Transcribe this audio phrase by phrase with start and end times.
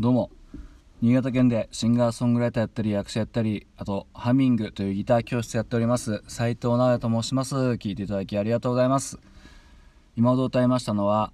[0.00, 0.30] どうも。
[1.02, 6.22] 新潟県でシンガーソングライターやったり役者やったりあとハミングというギター教室やっております。
[6.28, 7.56] 斉藤直也と申します。
[7.56, 9.18] 聞いていただきありがとうございます。
[10.14, 11.32] 今ほど歌いましたのは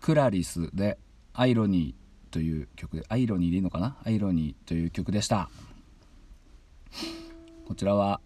[0.00, 0.96] クラリスで
[1.32, 3.96] アイロニーという曲でアイロニーでいいのかな？
[4.04, 5.50] アイロニーという曲でした。
[7.66, 8.20] こちらは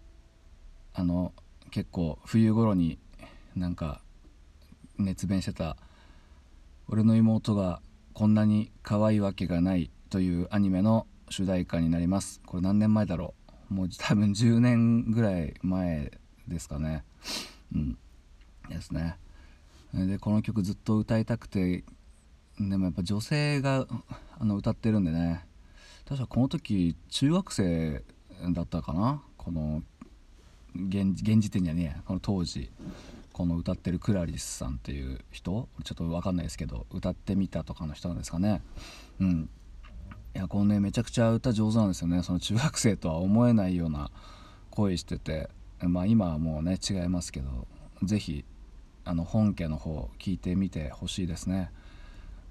[0.93, 1.33] あの
[1.71, 2.99] 結構冬頃に
[3.55, 4.01] なんか
[4.99, 5.77] 熱弁してた
[6.87, 7.81] 俺の妹が
[8.19, 12.41] こんなに可愛いわけがない」というアニメの主題歌になります。
[12.45, 13.33] これ何年前だろ
[13.71, 13.73] う？
[13.73, 16.11] もう多分10年ぐらい前
[16.45, 17.05] ですかね。
[17.73, 17.97] うん。
[18.67, 19.15] ですね。
[19.93, 21.85] でこの曲ずっと歌いたくて
[22.59, 23.87] でもやっぱ女性が
[24.37, 25.45] あの歌ってるんでね。
[26.05, 28.03] 確かこの時中学生
[28.51, 29.23] だったかな？
[29.37, 29.81] この
[30.75, 32.69] 現時点じゃねえこの当時。
[33.39, 35.69] この歌ってるクラリスさんっていう人？
[35.85, 38.61] ちょっと分かんないですけど歌ってみたとかの人なんですかね。
[39.21, 39.49] うん。
[40.35, 42.21] いやこのねめちゃくちゃ歌上手なんですよね。
[42.21, 44.11] その中学生とは思えないような
[44.71, 45.49] 声してて。
[45.81, 47.65] まあ今はもうね違いますけど
[48.03, 48.43] 是非
[49.05, 51.71] あの本家の方聞いてみてほしいですね。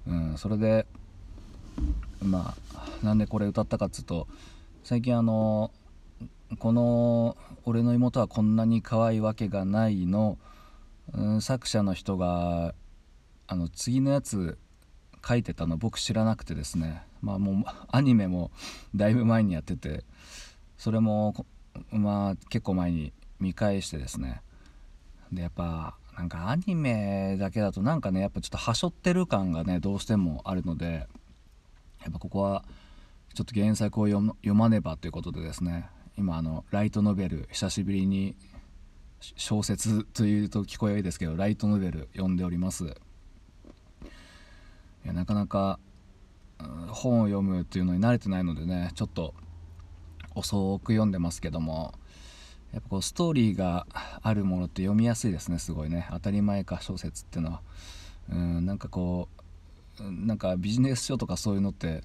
[0.07, 0.87] うんそれで
[2.23, 4.27] まあなんでこれ歌ったかっつうと
[4.83, 5.69] 最近あの
[6.57, 10.39] この「俺の妹はこんなに可愛いわけがないの」
[11.13, 12.73] うん作者の人が
[13.47, 14.57] あの次のやつ
[15.27, 17.03] 書いてたの僕知らなくてですね。
[17.21, 17.55] まあもう
[17.89, 18.51] アニメも
[18.95, 20.03] だいぶ前にやってて
[20.77, 21.45] それも
[21.91, 24.41] まあ結構前に見返してですね。
[25.31, 31.07] でやっぱなんかアニメだけだとなんかねやっぱちょっとはしょってる感がねどうしてもあるので
[32.01, 32.63] やっぱここは
[33.33, 35.89] ちょっと原作を読まねばということでですね。
[36.17, 38.35] 今あのライトノベル久しぶりに
[39.19, 42.85] 小説というと聞こえはいいですけどライトノベル読んでおります。
[42.85, 45.79] いやなかなか
[46.87, 49.33] 本を読むっていうのに慣れてないのでねちょっと
[50.35, 51.93] 遅く読んでますけども
[52.73, 53.87] やっぱこうストーリーが
[54.21, 56.07] あるものって読みやすいですねすごいね。
[56.11, 57.61] 当たり前か小説っていうのは。
[58.31, 59.27] うんなんかこ
[59.99, 62.03] うなんかビジネス書とかそういうのって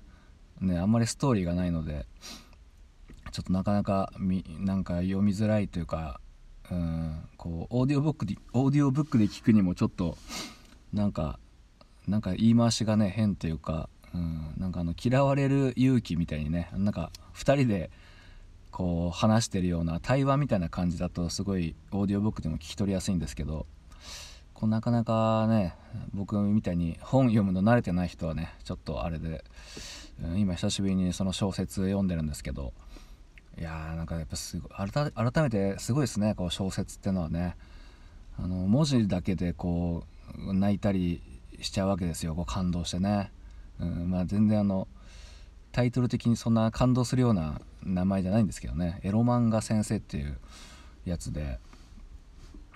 [0.60, 2.06] ねあんまりストーリーがないので
[3.30, 6.20] ちょっとなかなかみなんか読みづらいというか
[6.70, 10.16] うんこうオーディオブックでオーディオブックで聞くにもちょっと
[10.92, 11.38] なんか
[12.08, 17.90] なんか言い回しがね変というか、うん、なんかあの嫌われる勇気みたいにねなんか2人で
[18.70, 23.66] こう話してるような対話みたいな感じだとすごいオーディオブックでも聞き取りやすいんですけど
[24.52, 25.74] こうなかなかね
[26.12, 29.44] 僕みたいに本読むの慣れてない人はねちょっとあれで、
[30.22, 32.72] うん、今久しぶりにその小説読んでるんですけど
[33.58, 37.56] いやーなんかやっぱすごい改めてすごいですねこう小説ってのはね。
[38.38, 40.04] あの文字だけでこ
[40.46, 41.20] う泣いたり
[41.60, 43.30] しちゃうわけですよこう感動してね、
[43.80, 44.88] うんまあ、全然あの
[45.72, 49.00] タイトル的にそんな感動するような名前じゃないんですけどね。
[49.02, 50.36] エロ漫画先生っていう
[51.04, 51.58] やつで。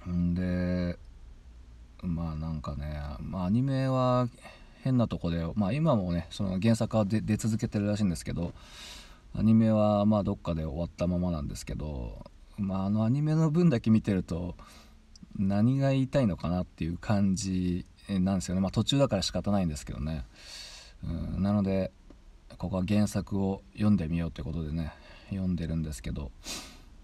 [0.09, 0.97] んで
[2.03, 4.29] まあなんかね、まあ、アニメは
[4.83, 8.53] 変なとこで、まあ、今もねその原作は出続けてるらしいんですけど
[9.35, 12.25] アニメはまあどっかで終わったままなんですけど、
[12.57, 14.57] まあ、あのアニメの分だけ見てると
[15.39, 20.25] 何が言いたいのかなっていう感じなんですよね、まあ、途中だから仕方ないんですけどね、
[21.05, 21.93] うん、なので
[22.57, 24.93] ここは原作を読んでみようということでね
[25.31, 26.33] 読んでるんですけど、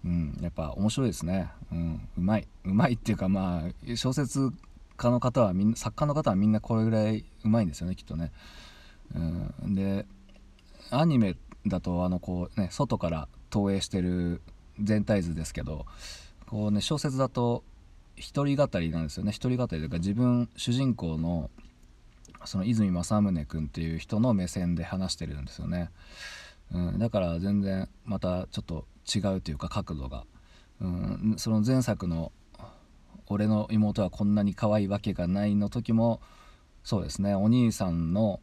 [0.03, 2.47] うん、やっぱ面白いですね、うん、うまい。
[2.65, 4.51] うまいっていうかまあ小説
[4.97, 8.31] 家の方はみんな作家の方はみんなこれぐらいうまいんですよねきっとね、
[9.13, 10.05] うん、で
[10.89, 11.35] アニメ
[11.67, 14.41] だとあのこうね外から投影してる
[14.81, 15.85] 全体図ですけど
[16.47, 17.63] こうね小説だと
[18.15, 19.31] 一人語りなんですよね。
[19.31, 21.49] 一人語りというか自分主人公の
[22.45, 25.89] その泉正宗君っていう人の目線で話してるんですよね、
[26.71, 30.25] うん、だから全然またちょっと違うというか角度が、
[30.81, 32.31] うん、その前作の
[33.27, 36.21] 「俺の妹はこんなに可愛いわけがない」の時も
[36.83, 38.39] そうですねお兄さんの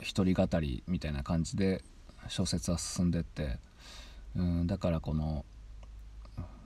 [0.00, 1.82] 一人語りみたいな感じで
[2.28, 3.58] 小説は進んでって、
[4.36, 5.44] うん、だからこの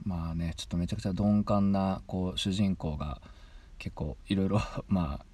[0.03, 3.21] まあねちょっとめちゃくちゃ鈍感なこう主人公が
[3.77, 5.25] 結構いろいろ まあ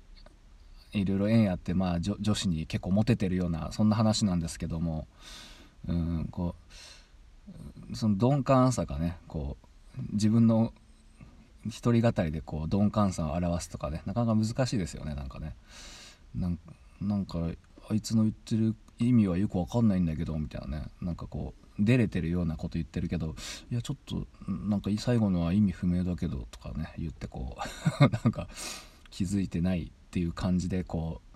[0.93, 5.05] いろいろ縁あって、まあ、女子に結構モテてるようなそんな話なんですけども、
[5.87, 6.55] うん、こ
[7.91, 10.73] うその鈍感さがねこう自分の
[11.65, 15.55] 一人語りでこう鈍感さを表すとかねなかなか難しいですよねなんかね。
[16.35, 17.39] なんか
[17.89, 20.87] あいつの言ってる意味はよく分かんないんだけどみたいなね。
[21.01, 23.35] なんかこう出れてるようなこと言ってるけど
[23.71, 27.55] いやちょっとなんか最後のは意味不明だけどとかね言ってこ
[27.99, 28.47] う なんか
[29.11, 31.27] 気づいてないっていう感じでこう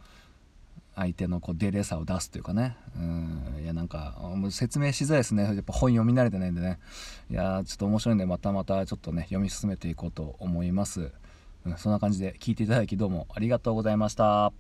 [0.96, 2.76] 相手のこうデレさを出すというかね。
[2.98, 3.60] うん。
[3.64, 4.18] いやなんか
[4.50, 5.44] 説明しづらいですね。
[5.44, 6.80] やっぱ本読み慣れてないんでね。
[7.30, 11.12] いやちょっと面白いんでまたまたちょっとね読み進めていこうと思います、
[11.66, 14.52] うん、そんな感じで聞いていただきどうもありがとうございました。